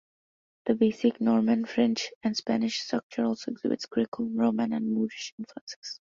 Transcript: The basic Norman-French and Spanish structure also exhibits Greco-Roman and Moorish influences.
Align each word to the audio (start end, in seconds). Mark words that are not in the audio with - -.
The 0.65 0.73
basic 0.73 1.21
Norman-French 1.21 2.09
and 2.23 2.35
Spanish 2.35 2.79
structure 2.79 3.23
also 3.23 3.51
exhibits 3.51 3.85
Greco-Roman 3.85 4.73
and 4.73 4.89
Moorish 4.91 5.35
influences. 5.37 5.99